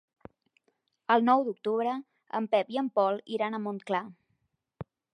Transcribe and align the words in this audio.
El 1.15 1.25
nou 1.27 1.43
d'octubre 1.49 1.93
en 2.41 2.49
Pep 2.57 2.75
i 2.77 2.83
en 2.85 2.93
Pol 2.99 3.23
iran 3.39 3.59
a 3.59 3.63
Montclar. 3.67 4.05